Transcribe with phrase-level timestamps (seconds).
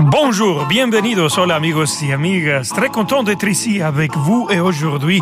[0.00, 2.68] Bonjour, bienvenidos, hola amigos y amigas.
[2.72, 5.20] Très content d'être ici avec vous et aujourd'hui,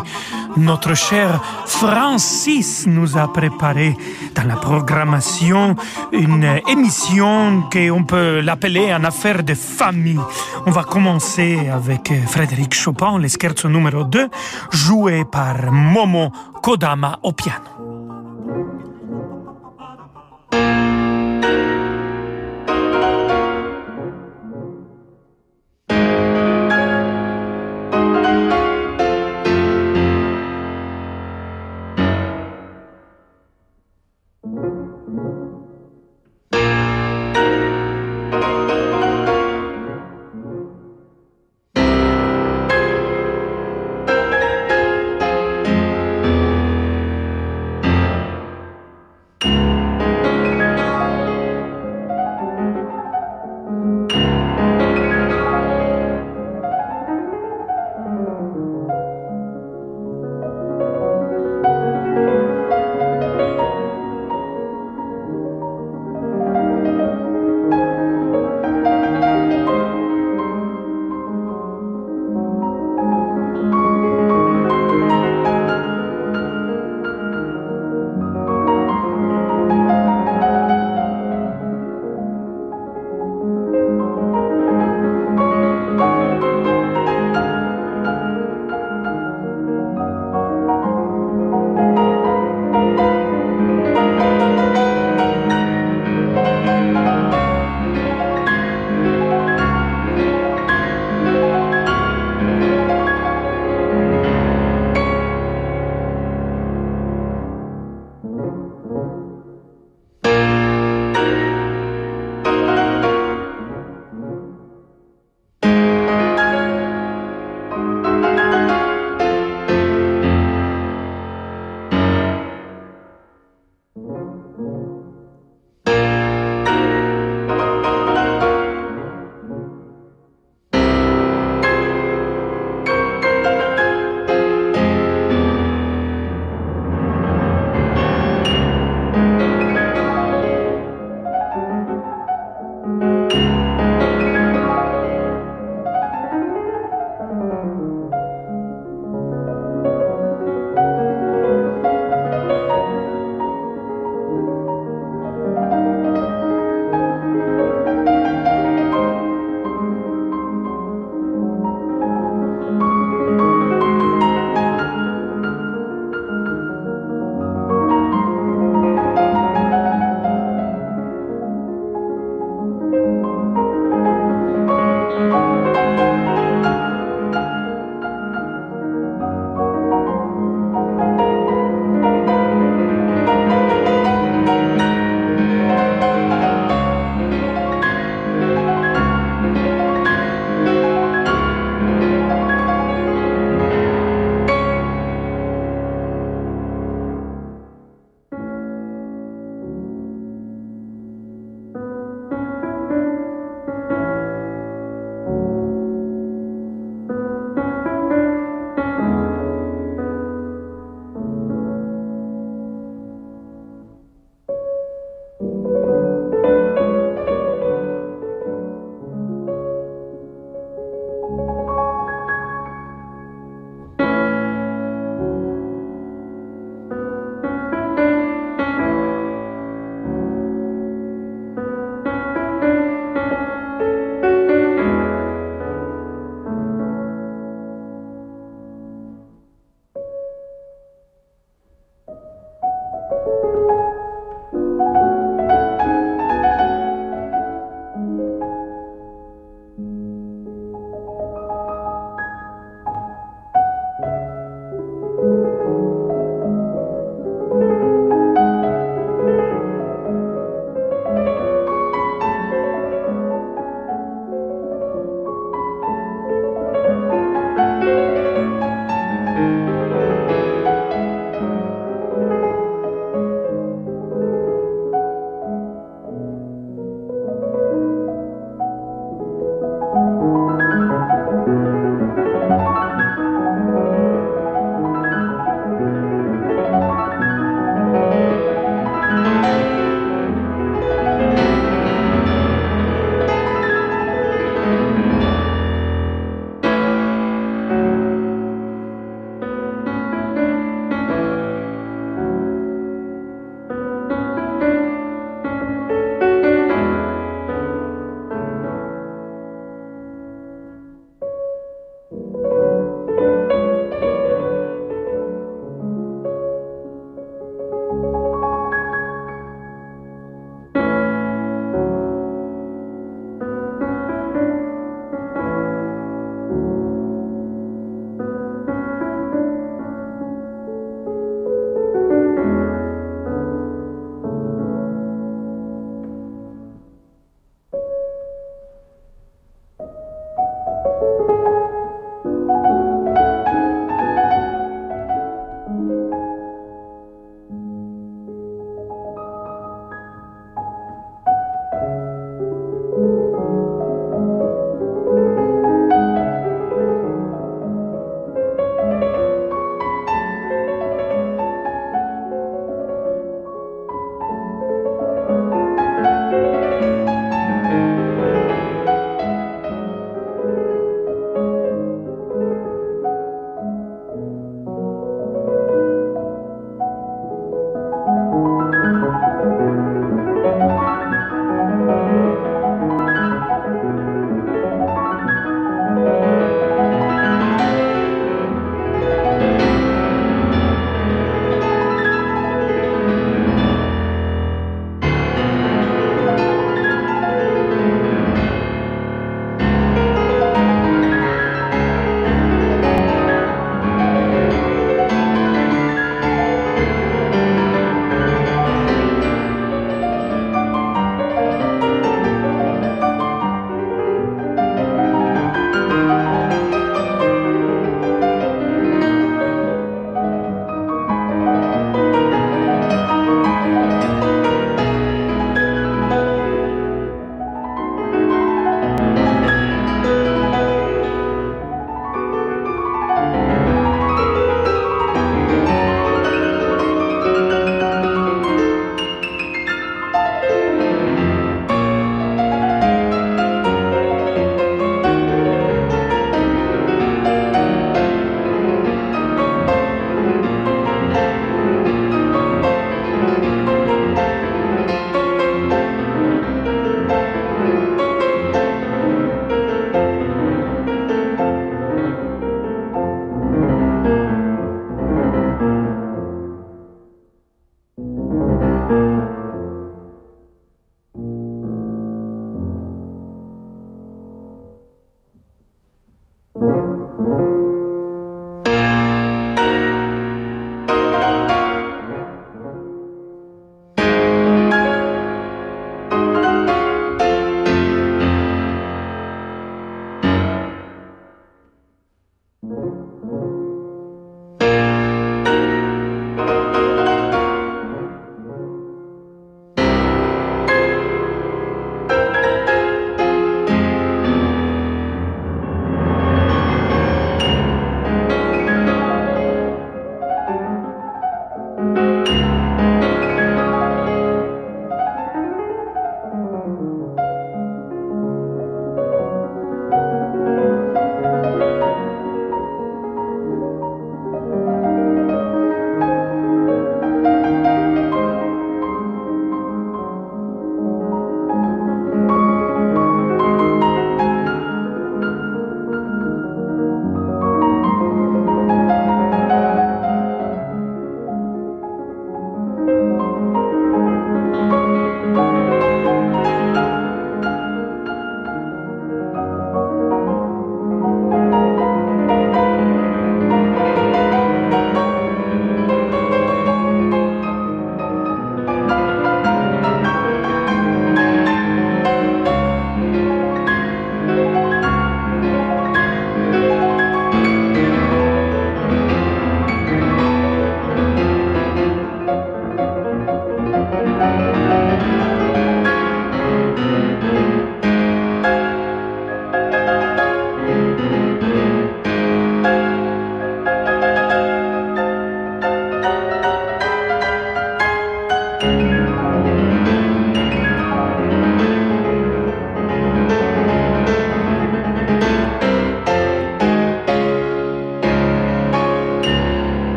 [0.55, 3.97] notre cher Francis nous a préparé
[4.35, 5.75] dans la programmation
[6.11, 10.19] une émission qu'on peut l'appeler en affaire de famille.
[10.67, 14.29] On va commencer avec Frédéric Chopin, le scherzo numéro 2,
[14.69, 16.31] joué par Momo
[16.61, 17.86] Kodama au piano.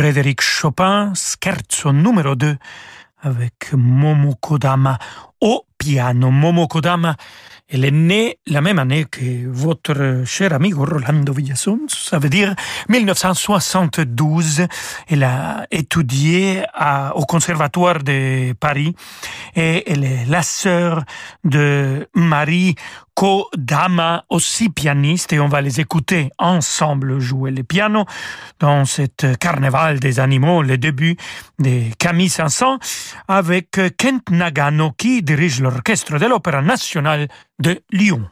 [0.00, 2.56] Frédéric Chopin, scherzo numéro 2
[3.20, 4.98] avec Momo Kodama
[5.42, 6.30] au piano.
[6.30, 7.16] Momo Kodama,
[7.68, 12.54] elle est née la même année que votre cher ami Rolando Villason, ça veut dire
[12.88, 14.62] 1972.
[15.06, 16.62] Elle a étudié
[17.14, 18.94] au Conservatoire de Paris
[19.54, 21.04] et elle est la sœur
[21.44, 22.74] de Marie
[23.20, 28.06] Kodama, aussi pianiste, et on va les écouter ensemble jouer le piano
[28.60, 31.18] dans cette carnaval des animaux, le début
[31.58, 32.78] de Camille Saint-Saëns,
[33.28, 38.26] avec Kent Nagano qui dirige l'orchestre de l'Opéra national de Lyon.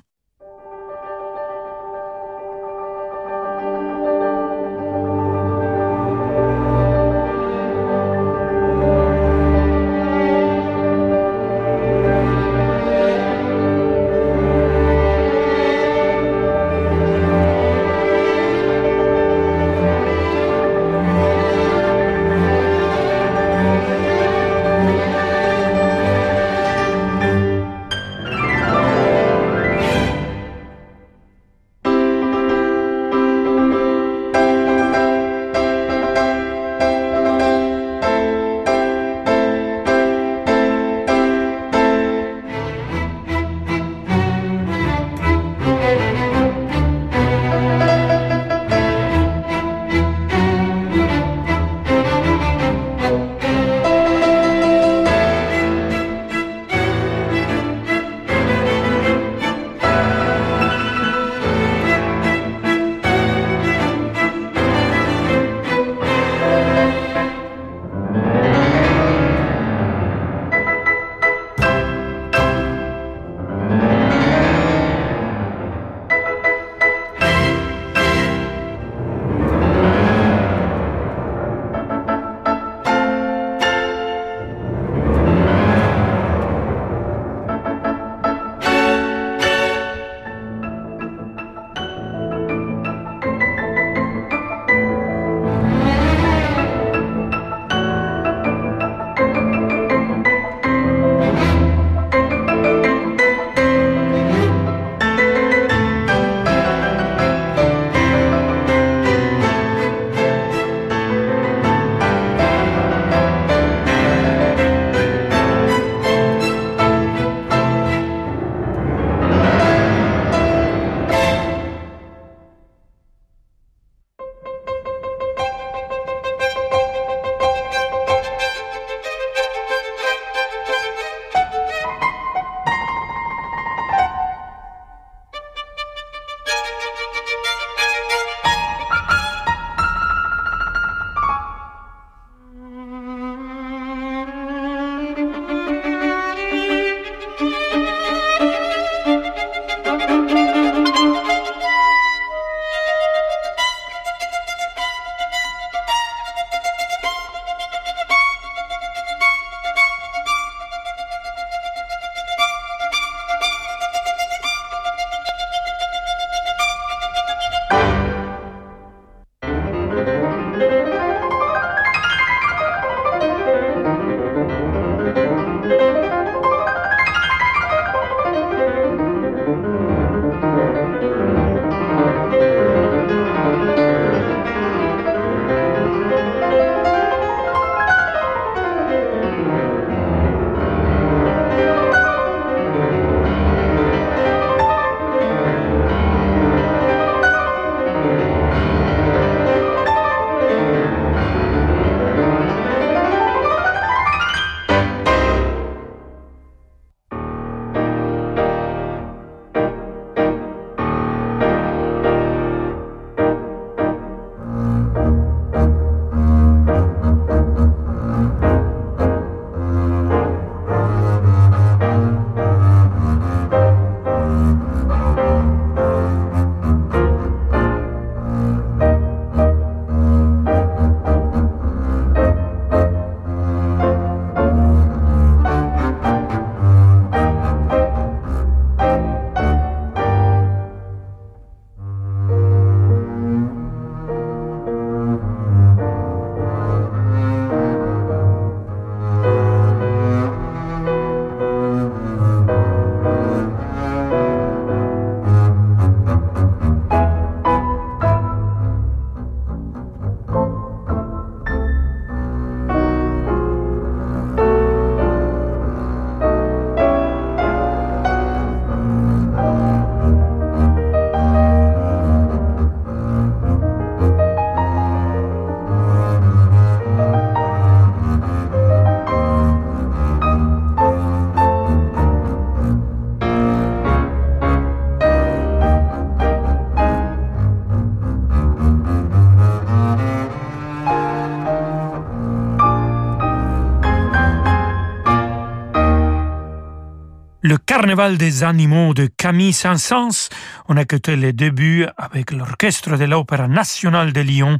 [297.89, 300.29] Carnaval des animaux de Camille Saint-Saëns.
[300.69, 304.59] On a écouté les débuts avec l'orchestre de l'Opéra nationale de Lyon,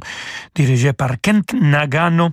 [0.55, 2.31] dirigé par Kent Nagano,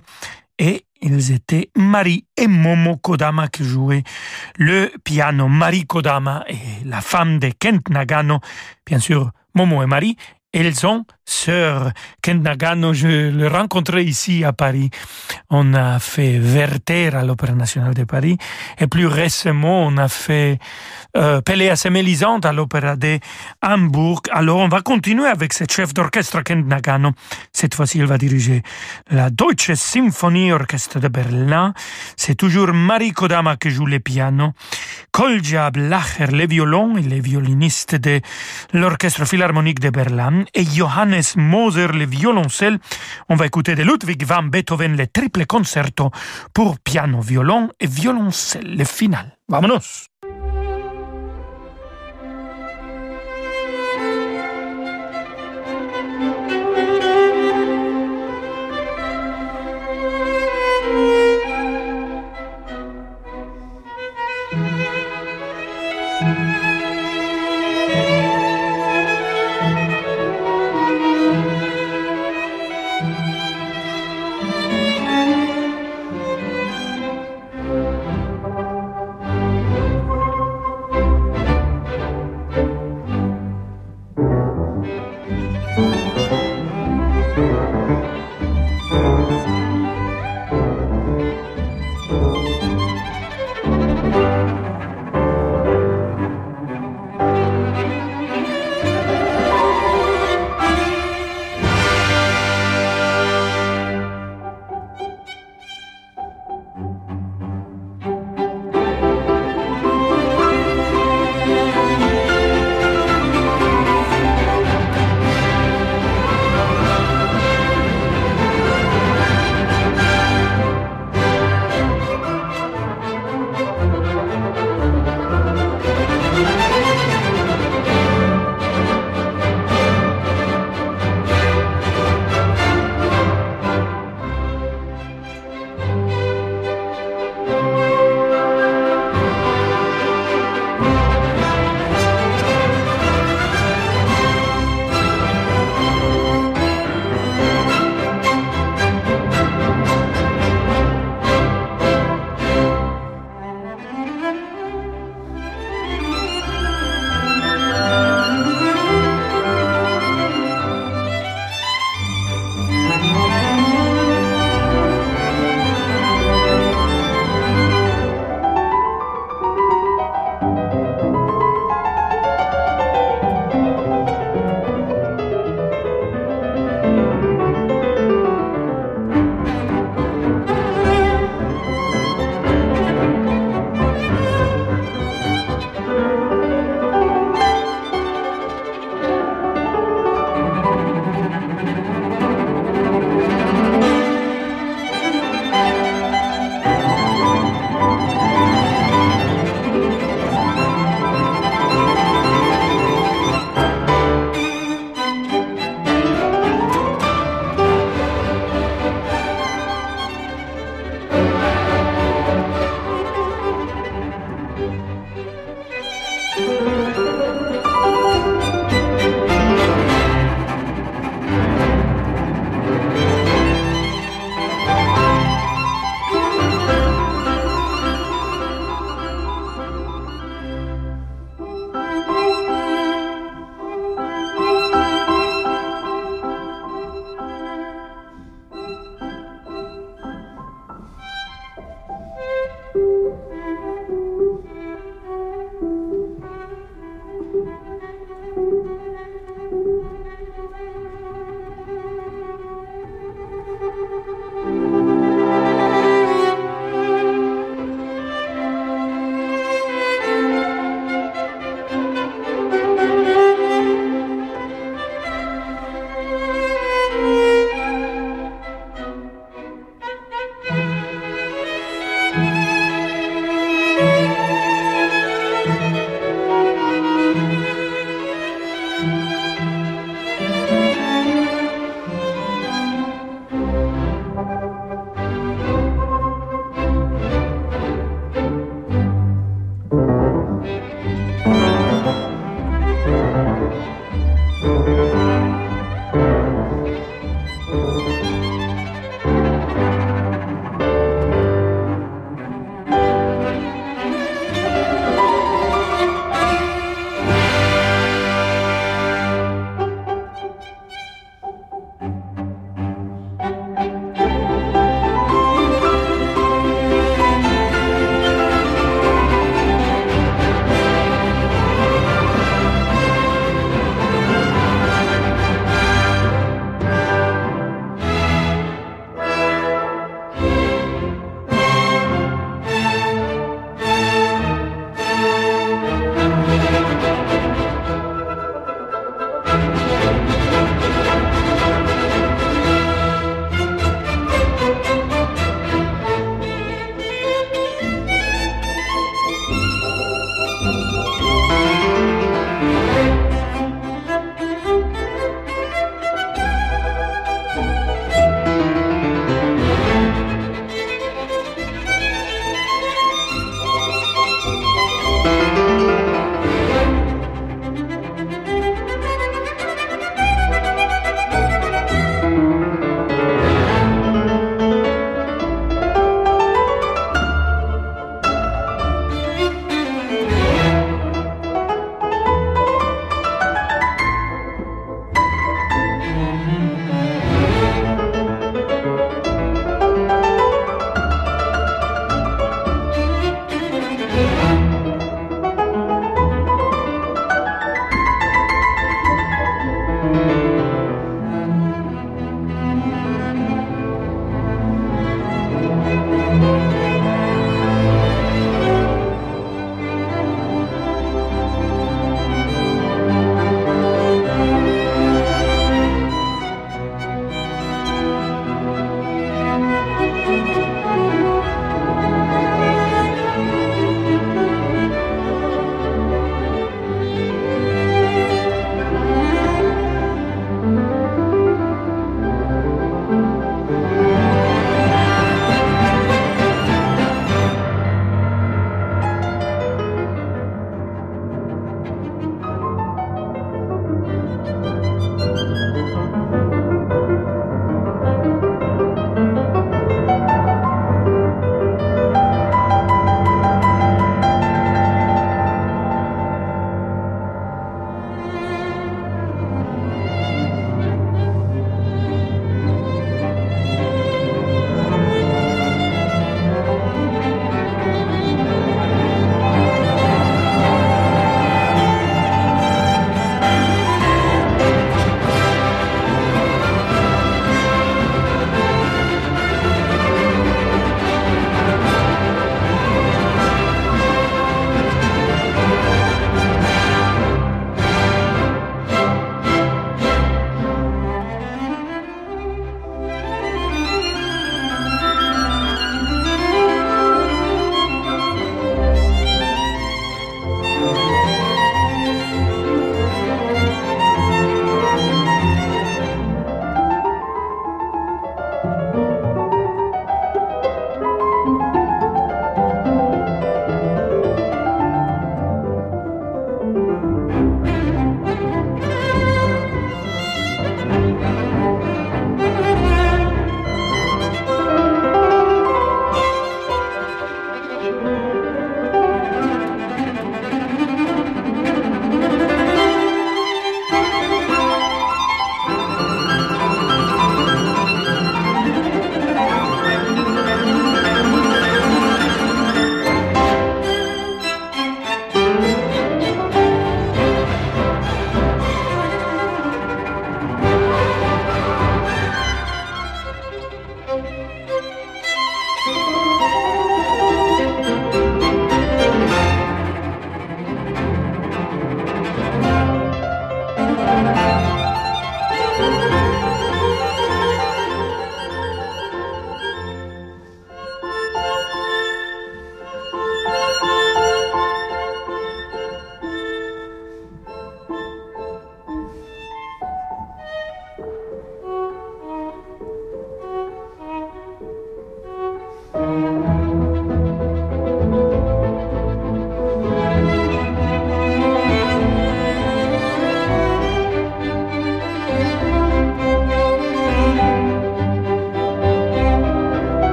[0.57, 4.01] et ils étaient Marie et Momo Kodama qui jouaient
[4.55, 5.47] le piano.
[5.47, 8.39] Marie Kodama et la femme de Kent Nagano,
[8.83, 10.17] bien sûr, Momo et Marie,
[10.53, 11.91] elles sont sœurs.
[12.21, 14.89] Kent Nagano, je le rencontrais ici à Paris.
[15.49, 18.37] On a fait Werther à l'Opéra nationale de Paris.
[18.79, 20.57] Et plus récemment, on a fait
[21.17, 23.19] euh, et Mélisande à l'Opéra de
[23.61, 24.21] Hambourg.
[24.31, 27.11] Alors, on va continuer avec ce chef d'orchestre Kent Nagano.
[27.51, 28.63] Cette fois-ci, il va diriger
[29.11, 31.73] la Deutsche Symphonie Orchestre de Berlin.
[32.15, 34.53] C'est toujours Marie Kodama qui joue le piano.
[35.11, 38.21] Kolja Blacher, les violons et les violonistes de
[38.73, 40.36] l'Orchestre Philharmonique de Berlin.
[40.53, 42.79] Et Johannes Moser, le violoncelle.
[43.29, 46.11] On va écouter de Ludwig van Beethoven, le triple concerto
[46.53, 49.37] pour piano, violon et violoncelle, le final.
[49.49, 50.07] Vámonos!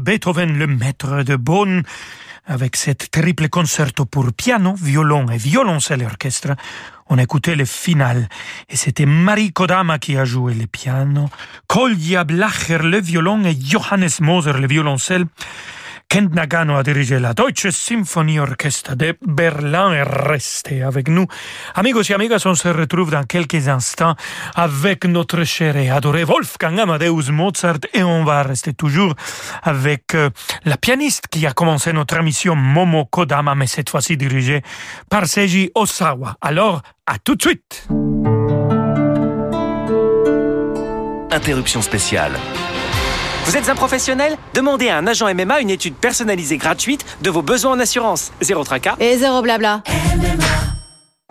[0.00, 1.82] Beethoven, le maître de Bonn,
[2.46, 6.56] avec cette triple concerto pour piano, violon et violoncelle orchestre.
[7.08, 8.28] On écoutait le final
[8.68, 11.28] et c'était Marie Kodama qui a joué le piano,
[11.66, 15.26] Kolja Blacher le violon et Johannes Moser le violoncelle.
[16.10, 17.68] Kent Nagano a dirigé la Deutsche
[18.40, 21.26] Orchestra de Berlin et resté avec nous.
[21.76, 24.16] Amigos et amigas, on se retrouve dans quelques instants
[24.56, 29.14] avec notre cher et adoré Wolfgang Amadeus Mozart et on va rester toujours
[29.62, 30.30] avec euh,
[30.64, 34.62] la pianiste qui a commencé notre émission Momo Kodama, mais cette fois-ci dirigée
[35.08, 36.34] par Seiji Osawa.
[36.40, 37.86] Alors, à tout de suite!
[41.30, 42.32] Interruption spéciale.
[43.50, 44.36] Vous êtes un professionnel?
[44.54, 48.30] Demandez à un agent MMA une étude personnalisée gratuite de vos besoins en assurance.
[48.40, 48.94] Zéro tracas.
[49.00, 49.82] Et zéro blabla.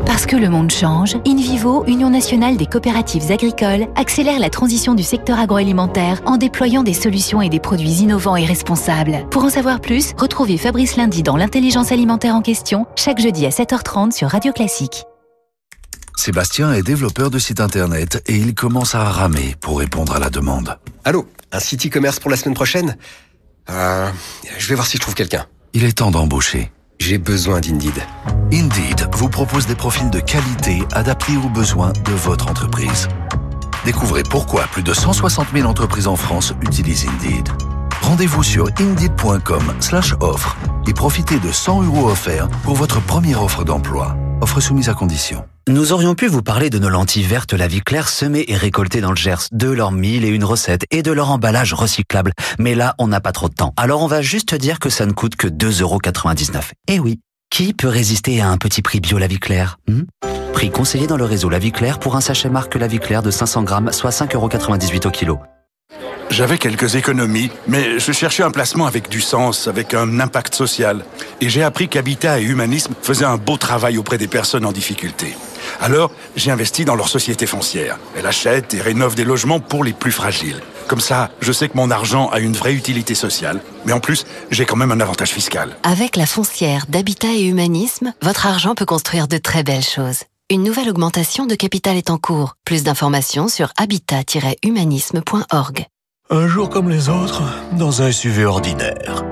[0.05, 5.03] Parce que le monde change, InVivo, Union nationale des coopératives agricoles, accélère la transition du
[5.03, 9.25] secteur agroalimentaire en déployant des solutions et des produits innovants et responsables.
[9.32, 13.49] Pour en savoir plus, retrouvez Fabrice Lundi dans l'intelligence alimentaire en question, chaque jeudi à
[13.49, 15.05] 7h30 sur Radio Classique.
[16.17, 20.29] Sébastien est développeur de site internet et il commence à ramer pour répondre à la
[20.29, 20.77] demande.
[21.05, 21.25] Allô?
[21.51, 22.97] Un site e-commerce pour la semaine prochaine
[23.69, 24.09] euh,
[24.57, 25.45] Je vais voir si je trouve quelqu'un.
[25.73, 26.71] Il est temps d'embaucher.
[26.99, 27.93] J'ai besoin d'Indeed.
[28.51, 33.07] Indeed vous propose des profils de qualité adaptés aux besoins de votre entreprise.
[33.85, 37.47] Découvrez pourquoi plus de 160 000 entreprises en France utilisent Indeed.
[38.10, 44.17] Rendez-vous sur indeed.com/offre et profitez de 100 euros offerts pour votre première offre d'emploi.
[44.41, 45.45] Offre soumise à condition.
[45.67, 49.02] Nous aurions pu vous parler de nos lentilles vertes La Vie Claire semées et récoltées
[49.02, 52.34] dans le Gers, de leurs mille et une recettes et de leur emballage recyclable.
[52.58, 53.76] Mais là, on n'a pas trop de temps.
[53.78, 56.72] Alors on va juste dire que ça ne coûte que 2,99€.
[56.88, 57.19] Eh oui,
[57.52, 60.06] qui peut résister à un petit prix bio La Vie Claire hmm?
[60.54, 63.22] Prix conseillé dans le réseau La Vie Claire pour un sachet marque La Vie Claire
[63.22, 65.39] de 500 grammes, soit 5,98€ au kilo.
[66.29, 71.03] J'avais quelques économies, mais je cherchais un placement avec du sens, avec un impact social.
[71.41, 75.35] Et j'ai appris qu'Habitat et Humanisme faisaient un beau travail auprès des personnes en difficulté.
[75.81, 77.97] Alors, j'ai investi dans leur société foncière.
[78.15, 80.61] Elle achète et rénove des logements pour les plus fragiles.
[80.87, 84.25] Comme ça, je sais que mon argent a une vraie utilité sociale, mais en plus,
[84.51, 85.75] j'ai quand même un avantage fiscal.
[85.83, 90.25] Avec la foncière d'Habitat et Humanisme, votre argent peut construire de très belles choses.
[90.51, 92.55] Une nouvelle augmentation de capital est en cours.
[92.65, 95.85] Plus d'informations sur habitat-humanisme.org.
[96.31, 99.23] Un jour comme les autres, dans un SUV ordinaire.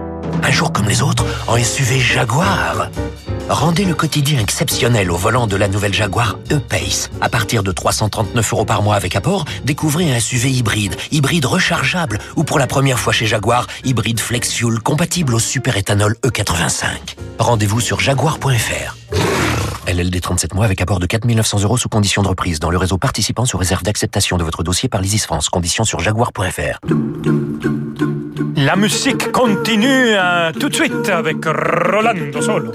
[0.42, 2.90] Un jour comme les autres, en SUV Jaguar.
[3.50, 7.12] Rendez le quotidien exceptionnel au volant de la nouvelle Jaguar E-Pace.
[7.22, 12.18] À partir de 339 euros par mois avec apport, découvrez un SUV hybride, hybride rechargeable
[12.36, 16.88] ou pour la première fois chez Jaguar, hybride flex fuel compatible au super-éthanol E85.
[17.38, 18.96] Rendez-vous sur jaguar.fr.
[19.88, 22.78] LLD 37 mois avec apport de 4 900 euros sous condition de reprise dans le
[22.78, 25.48] réseau participant sous réserve d'acceptation de votre dossier par l'ISIS France.
[25.48, 26.80] Conditions sur jaguar.fr.
[28.58, 32.74] La musique continue euh, tout de suite avec Rolando Solo.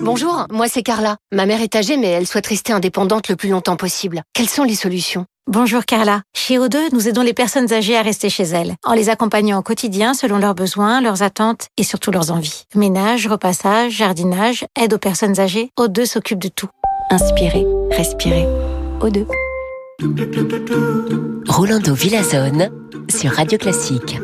[0.00, 1.18] Bonjour, moi c'est Carla.
[1.32, 4.22] Ma mère est âgée mais elle souhaite rester indépendante le plus longtemps possible.
[4.32, 5.26] Quelles sont les solutions?
[5.50, 6.22] Bonjour Carla.
[6.32, 9.62] Chez O2, nous aidons les personnes âgées à rester chez elles, en les accompagnant au
[9.62, 12.66] quotidien selon leurs besoins, leurs attentes et surtout leurs envies.
[12.76, 16.68] Ménage, repassage, jardinage, aide aux personnes âgées, O2 s'occupe de tout.
[17.10, 18.46] Inspirez, respirez.
[19.00, 19.26] O2.
[21.48, 22.70] Rolando Villazone
[23.08, 24.20] sur Radio Classique.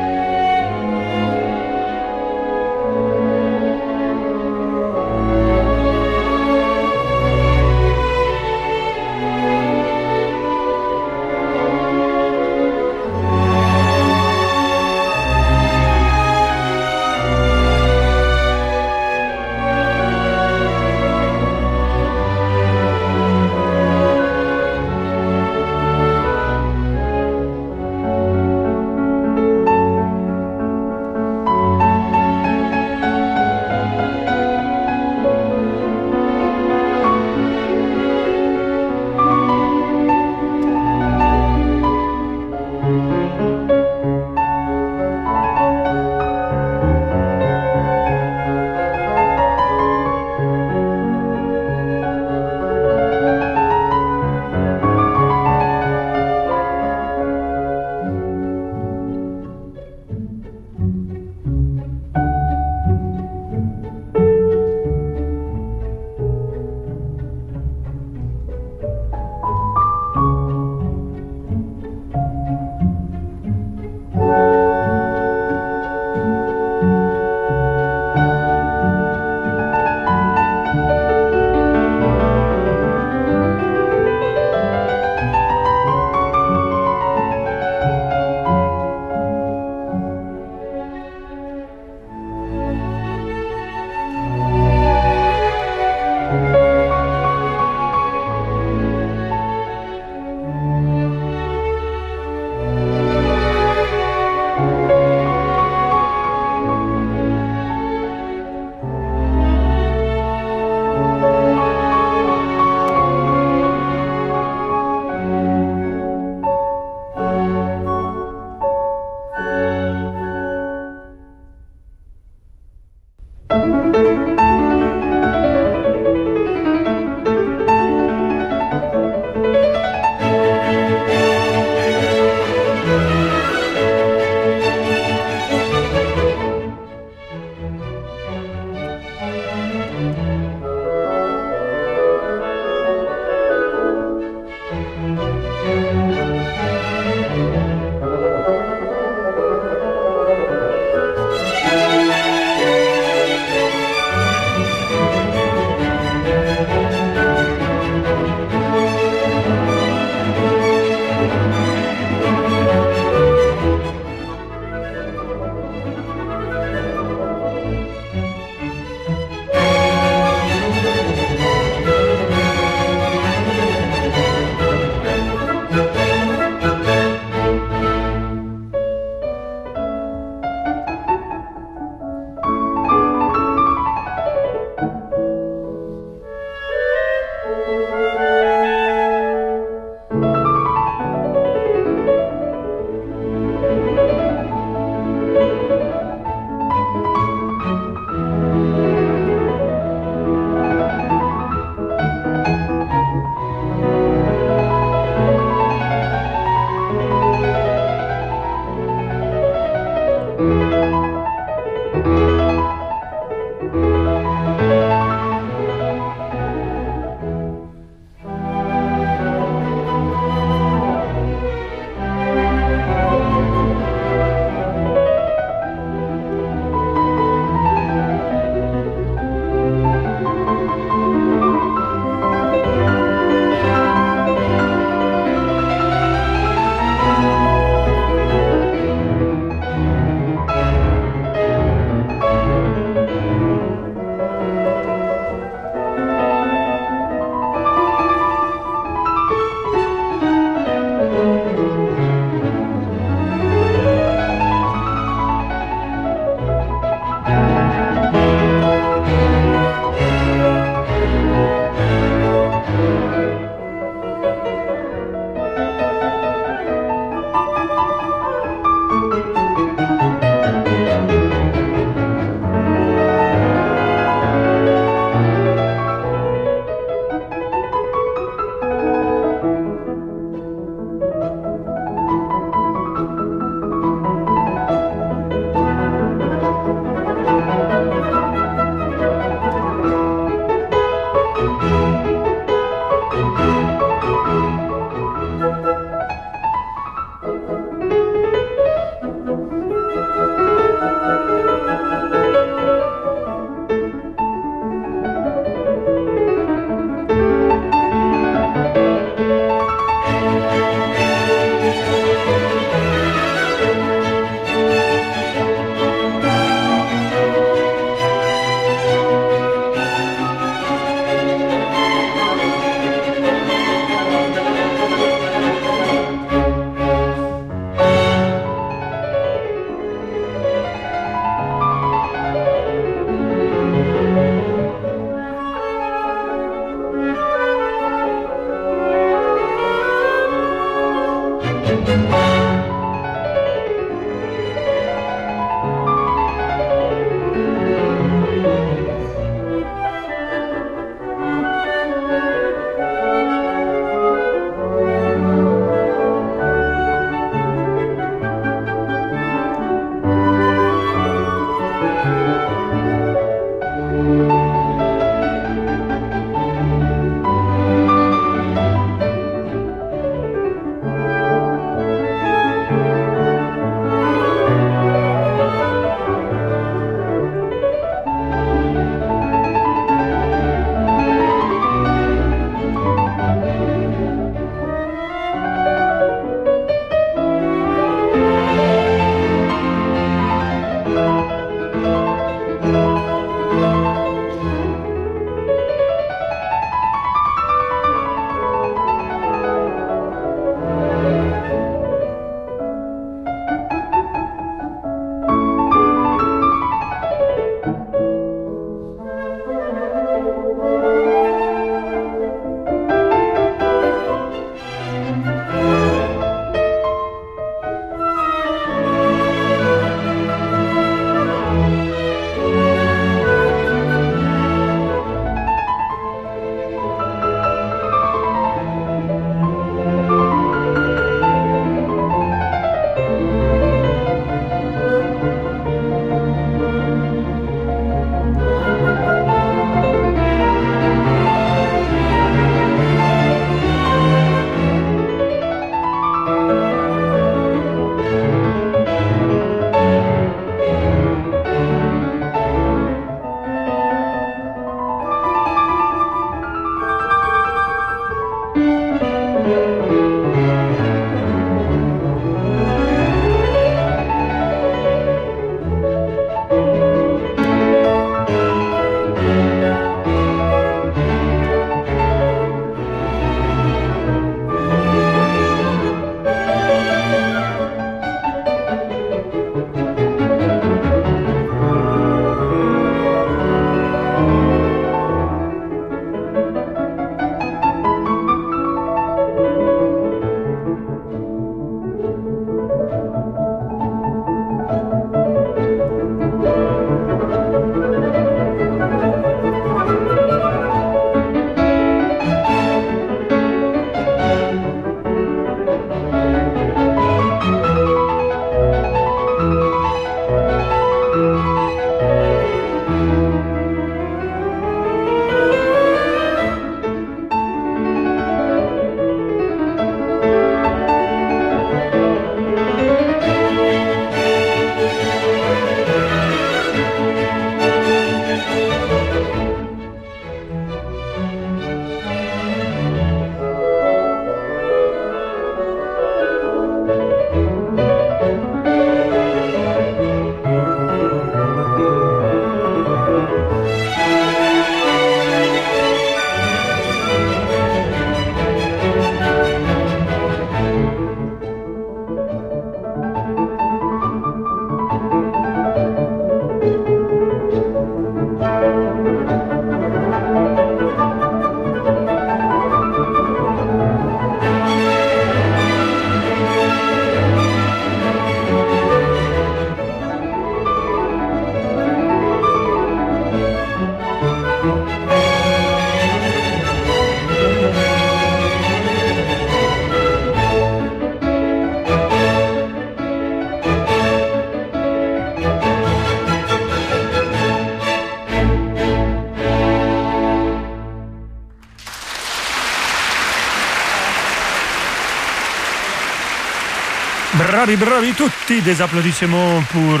[597.70, 600.00] Bravi, bravi tutti, des applaudissements pour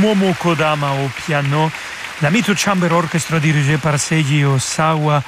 [0.00, 1.68] Momo Kodama au piano,
[2.22, 5.22] la Mito Chamber Orchestra dirigée par Seiji Osawa,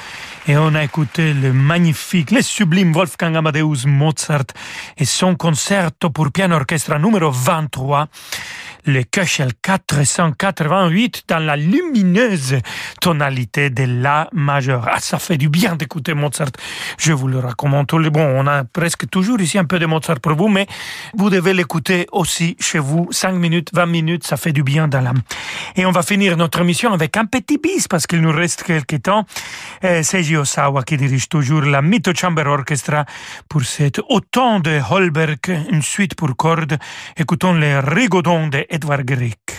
[0.47, 4.53] et on a écouté le magnifique, le sublime Wolfgang Amadeus Mozart
[4.97, 8.07] et son concerto pour piano orchestra numéro 23
[8.85, 12.57] le Köchel 488 dans la lumineuse
[12.99, 14.87] tonalité de La majeur.
[14.91, 16.51] Ah, ça fait du bien d'écouter Mozart.
[16.97, 17.85] Je vous le recommande.
[17.87, 20.67] Bon, on a presque toujours ici un peu de Mozart pour vous, mais
[21.15, 23.07] vous devez l'écouter aussi chez vous.
[23.11, 25.21] 5 minutes, 20 minutes, ça fait du bien dans l'âme.
[25.75, 29.03] Et on va finir notre émission avec un petit bis parce qu'il nous reste quelques
[29.03, 29.25] temps.
[29.83, 33.05] Euh, Seiji Osawa qui dirige toujours la Mito Chamber Orchestra
[33.49, 35.39] pour cet autant de Holberg,
[35.71, 36.77] une suite pour cordes.
[37.17, 39.51] Écoutons les rigodons de Edvard Grieg.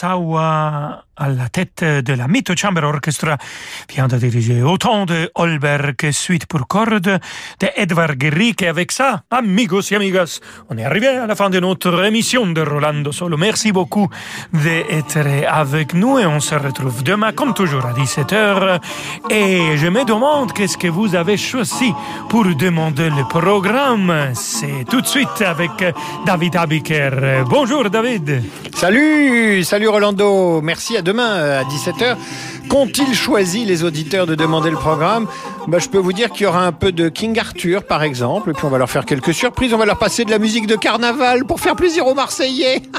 [0.00, 3.36] Osawa à la tête de la Mito Chamber Orchestra
[3.88, 7.00] vient de diriger autant de Holberg, suite pour cordes
[7.60, 8.62] de Edvard Grieg.
[8.62, 12.46] Et avec ça, amigos et amigas, on est arrivé à la fin de notre émission
[12.46, 13.36] de Rolando Solo.
[13.36, 14.08] Merci beaucoup
[14.52, 15.18] d'être
[15.48, 18.80] avec nous et on se retrouve demain comme toujours à 17h.
[19.30, 21.92] Et je me demande qu'est-ce que vous avez choisi
[22.28, 24.30] pour demander le programme.
[24.34, 25.70] C'est tout de suite avec
[26.26, 27.44] David Abiker.
[27.48, 28.42] Bonjour David.
[28.74, 30.60] Salut, salut Rolando.
[30.62, 32.16] Merci à demain euh, à 17h.
[32.68, 35.26] Qu'ont-ils choisi les auditeurs de demander le programme?
[35.66, 38.50] Bah, Je peux vous dire qu'il y aura un peu de King Arthur par exemple,
[38.50, 40.66] et puis on va leur faire quelques surprises, on va leur passer de la musique
[40.66, 42.82] de carnaval pour faire plaisir aux Marseillais.